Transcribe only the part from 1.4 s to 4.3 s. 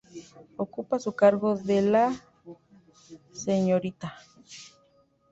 la Srta.